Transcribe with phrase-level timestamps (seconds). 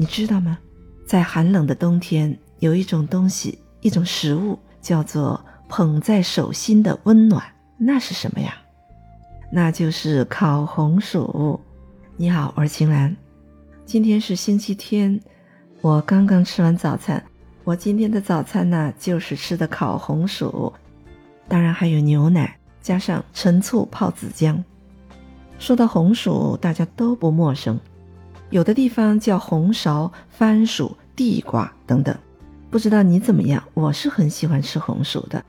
[0.00, 0.58] 你知道吗？
[1.06, 5.38] 在寒冷的冬天，有一种东西，一种食物，叫做
[5.68, 7.44] 捧在手心的温暖。
[7.76, 8.54] 那是什么呀？
[9.52, 11.60] 那就是烤红薯。
[12.16, 13.14] 你好，我是秦岚。
[13.84, 15.20] 今天是星期天，
[15.82, 17.22] 我刚刚吃完早餐。
[17.62, 20.72] 我今天的早餐呢，就是吃的烤红薯，
[21.46, 24.64] 当然还有牛奶，加上陈醋泡子姜。
[25.58, 27.78] 说到红薯，大家都不陌生，
[28.50, 32.14] 有的地方叫红苕、番薯、地瓜等等。
[32.68, 33.62] 不知道你怎么样？
[33.74, 35.42] 我是很喜欢吃红薯的。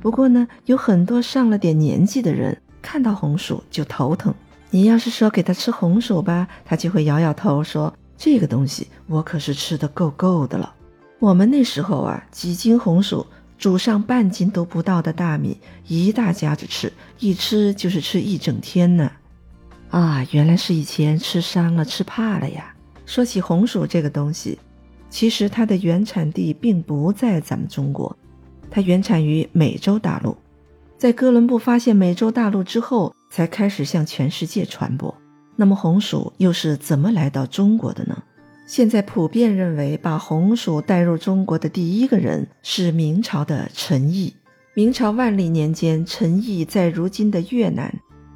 [0.00, 4.32] 不过呢，有很多上了点年纪的人看到红薯就头疼。
[4.70, 10.72] 你要是说给他吃红薯吧，他就会摇摇头说：“这个东西我可是吃的够够的了。”
[11.18, 13.26] 我们那时候啊，几斤红薯
[13.58, 19.10] 煮上半斤都不到的大米，一大家子吃，一吃就是吃一整天呢。
[19.90, 22.74] 啊原来是以前吃伤了、吃怕了呀。
[23.06, 24.58] 说起红薯这个东西，
[25.08, 28.16] 其实它的原产地并不在咱们中国，
[28.70, 30.36] 它原产于美洲大陆，
[30.96, 35.12] 在哥伦布发现美洲大陆之后，才开始向全世界传播。
[35.56, 38.22] 那么红薯又是怎么来到中国的呢？
[38.66, 44.32] 现在普遍认为，把红薯带入中国的第一个人是明朝的陈毅。
[44.74, 47.92] 明朝万历年间，陈毅在如今的越南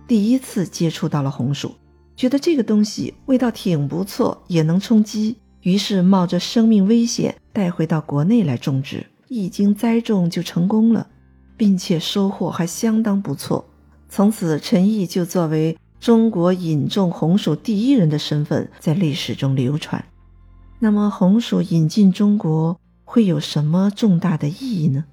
[0.06, 1.74] 第一次接触到了红薯，
[2.14, 9.06] 觉得这个东西味道挺不错，也能充饥，于是冒着生命危险带回到国内来种植。
[9.28, 11.08] 一经栽种就成功了，
[11.56, 13.64] 并且收获还相当不错。
[14.08, 20.04] 从此，陈毅就作为中国引种红薯第一人的身份在历史中流传。
[20.78, 25.06] 那么红薯引进中国会有什么重大的意义呢？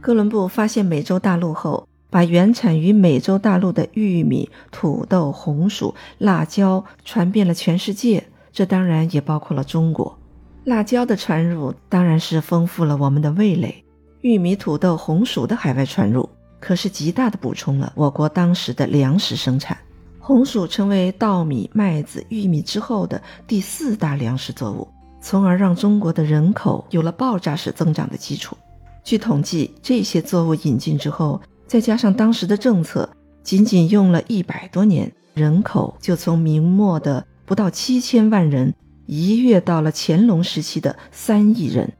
[0.00, 10.16] 哥伦布发现美洲大陆后，把原产于美洲大陆的玉米、土豆、红薯、辣椒传遍了全世界，这当然也包括了中国。
[10.62, 13.84] 辣椒的传入当然是丰富了我们的味蕾，
[14.20, 16.30] 玉米、土豆、红薯的海外传入
[16.60, 19.76] 可是极大的补充了我国当时的粮食生产。
[20.20, 24.86] 红薯成为稻米、麦子、玉米之后的第四大粮食作物。
[25.20, 28.56] 从而让中国的人口有了爆炸式增长的基础。
[29.02, 33.08] 据统计，这些作物引进之后，再加上当时的政策，
[33.42, 38.72] 仅仅用了一百多年，人口就从明末的不到七千万人
[39.06, 41.92] 一跃到了乾隆时期的三亿人，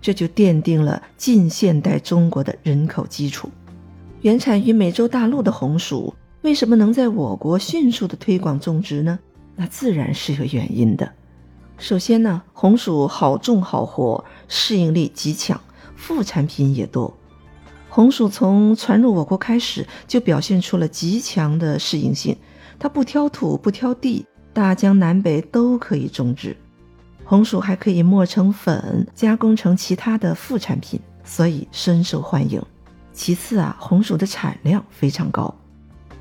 [0.00, 3.48] 这就奠定了近现代中国的人口基础。
[4.20, 9.18] 原产于美洲大陆的红薯，为什么能在我国迅速的推广种植呢？
[9.56, 11.10] 那自然是有原因的。
[11.78, 15.60] 首先呢，红薯好种好活，适应力极强，
[15.96, 17.12] 副产品也多。
[17.94, 22.34] 红薯从传入我国开始，就表现出了极强的适应性，
[22.78, 26.56] 它不挑土不挑地，大江南北都可以种植。
[27.22, 32.62] 红薯还可以磨成粉，加工成其他的副产品，所以深受欢迎。
[33.12, 35.54] 其次啊，红薯的产量非常高，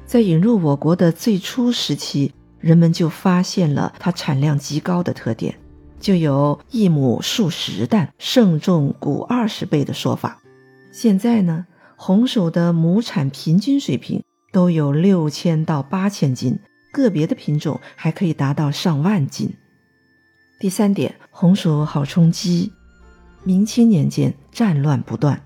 [0.05, 2.33] 在引入我国的最初时期。
[2.59, 5.55] 人们就发现了它产量极高的特点，
[6.01, 10.40] 就有一亩数十担，胜重谷二十倍的说法。
[10.91, 11.65] 现在呢，
[11.95, 14.21] 红薯的亩产平均水平
[14.51, 16.59] 都有六千到八千斤，
[16.91, 19.53] 个别的品种还可以达到上万斤。
[20.59, 22.71] 第三点，红薯好充饥。
[23.43, 25.41] 明清年间战乱不断，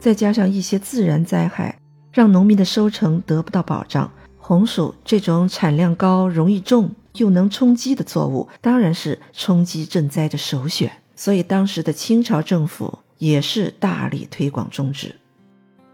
[0.00, 1.78] 再加上一些自然灾害，
[2.12, 4.10] 让农民的收成得不到保障。
[4.36, 10.90] 红薯这种产量高、容易种又能充饥的作物，当然是充饥赈灾的首选。
[11.14, 15.14] 所以当时的清朝政府也是大力推广种植。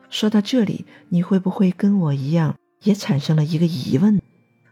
[0.09, 4.23] 说到这里，你会不会跟我一样，也产生了一个疑问：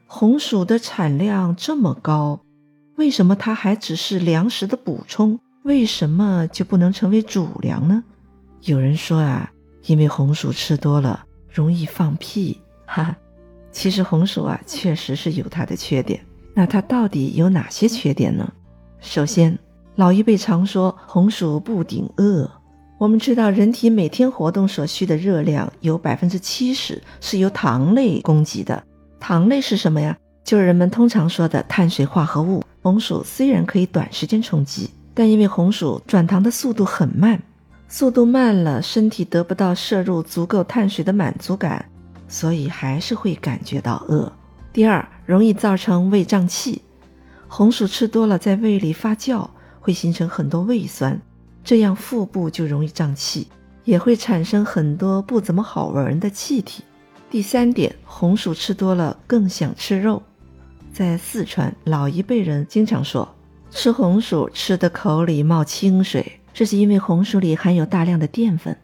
[0.06, 2.40] 红薯的产量这么高，
[2.96, 5.40] 为什么它还只是粮食的补充？
[5.64, 8.04] 为什么就不能成为主粮呢？
[8.62, 9.50] 有人说啊，
[9.86, 13.16] 因为红薯吃多了容易放屁，哈哈。
[13.72, 16.24] 其实红薯啊，确实是有它的缺点。
[16.54, 18.52] 那它到底有哪些缺点呢？
[19.00, 19.58] 首先，
[19.96, 22.50] 老一辈常说红薯不顶饿。
[22.98, 28.82] 我们知道，人体每天活动所需的热量有百分之七十是由糖类供给的。
[29.20, 30.16] 糖类是什么呀？
[30.44, 32.62] 就是人们通常说的碳水化合物。
[32.82, 37.40] 红薯虽然可以短时间充饥，但因为红薯转糖的速度很慢，
[37.86, 41.84] 速度慢了，身体得不到摄入足够碳水的满足感。
[42.28, 44.32] 所以还是会感觉到饿。
[44.72, 46.80] 第二，容易造成胃胀气。
[47.46, 49.46] 红薯吃多了，在胃里发酵，
[49.82, 51.20] 会形成很多胃酸，
[51.64, 53.48] 这样腹部就容易胀气，
[53.84, 56.84] 也会产生很多不怎么好闻的气体。
[57.28, 60.22] 第三点，红薯吃多了更想吃肉。
[60.92, 63.28] 在四川，老一辈人经常说
[63.72, 68.76] ：“吃红薯吃的口里冒清水，这是因为红薯里含有大量的淀粉，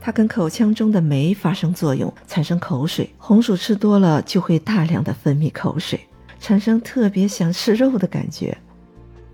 [0.00, 3.10] 它跟口腔中的酶发生作用，产生口水。
[3.18, 5.98] 红薯吃多了就会大量的分泌口水，
[6.38, 8.56] 产生特别想吃肉的感觉。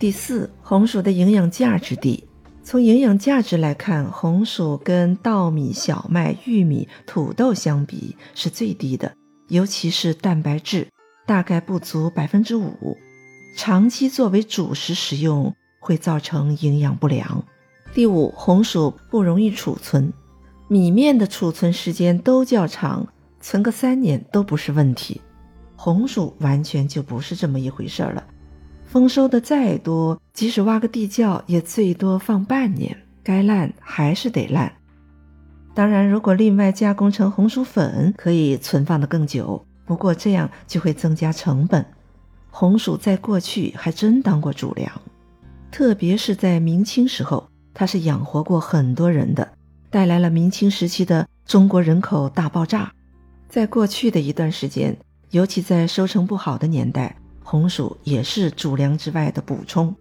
[0.01, 2.25] 第四，红薯的营养价值低。
[2.63, 9.13] 从营养价值来看，红薯跟稻米、小麦、玉米、土豆相比是最低的，
[9.49, 10.89] 尤其是蛋白质，
[11.27, 12.97] 大概不足百分之五。
[13.55, 17.45] 长期作为主食食用会造成营养不良。
[17.93, 20.11] 第五，红薯不容易储存，
[20.67, 23.07] 米面的储存时间都较长，
[23.39, 25.21] 存个三年都不是问题。
[25.77, 28.25] 红薯完全就不是这么一回事了。
[28.91, 34.73] 丰收的再多，即使挖个地窖，也最多放半年，该烂还是得烂。
[35.73, 41.87] 当然，如果另外加工成红薯粉，可以存放的更久，不过这样就会增加成本。
[42.51, 44.91] 红薯在过去还真当过主粮，
[45.71, 49.53] 特别是在明清时候，它是养活过很多人的，
[49.89, 52.93] 带来了明清时期的中国人口大爆炸。
[53.49, 54.97] 在过去的一段时间，
[55.31, 57.15] 尤其在收成不好的年代，
[57.51, 59.93] 红薯也是主粮之外的补充。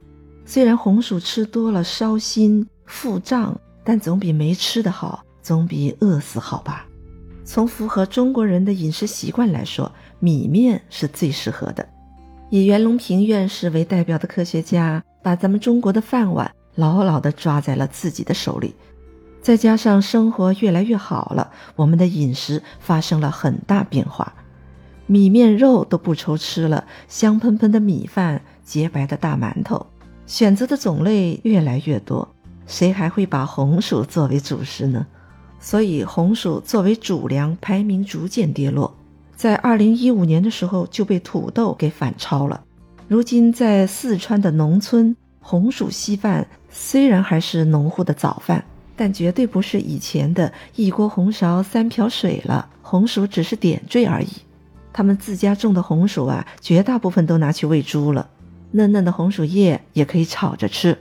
[0.46, 6.86] 虽然红薯吃多了烧心腹胀，但总比没吃的好，总比饿死好吧。
[7.44, 11.84] 从符合中国人的饮食习惯来说，米面是最适合的。
[12.52, 18.76] 以袁隆平院士为代表的科学家，把咱们中国的饭碗牢牢地抓在了自己的手里。
[19.42, 24.36] 再加上生活越来越好了，我们的饮食发生了很大变化，
[25.10, 29.84] 米面肉都不愁吃了，香喷喷的米饭，洁白的大馒头，
[30.28, 32.30] 选择的种类越来越多，
[32.68, 35.08] 谁还会把红薯作为主食呢？
[35.60, 38.96] 所以，红薯作为主粮排名逐渐跌落。
[39.36, 42.64] 在二零一五年的时候就被土豆给反超了。
[43.08, 48.64] 如今在四川的农村，红薯稀饭虽然还是农户的早饭，
[48.96, 52.70] 但绝对不是以前的一锅红苕三瓢水了。
[52.84, 54.30] 红薯只是点缀而已。
[54.92, 58.30] 他们自家种的红薯啊，绝大部分都拿去喂猪了。
[58.72, 60.98] 嫩嫩的红薯叶也可以炒着吃。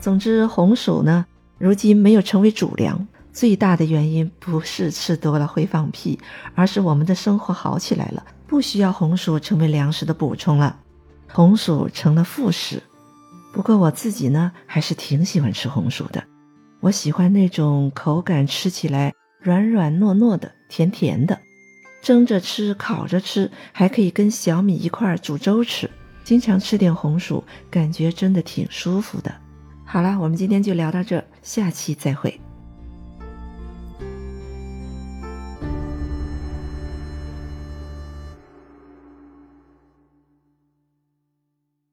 [0.00, 1.26] 总之，红薯呢，
[1.58, 3.06] 如今没有成为主粮。
[3.32, 6.18] 最大的原因不是吃多了会放屁，
[6.56, 10.76] 而是我们的生活好起来了，不需要红薯成为粮食的补充了，
[11.28, 12.82] 红薯成了副食。
[13.52, 16.24] 不过我自己呢，还是挺喜欢吃红薯的。
[16.80, 21.38] 我喜欢那种口感，吃起来软软糯糯的，甜甜的，
[22.02, 25.90] 蒸着吃，烤着吃，还可以跟小米一块煮粥吃。
[26.24, 29.34] 经常吃点红薯，感觉真的挺舒服的。
[29.84, 32.40] 好了，我们今天就聊到这，下期再会。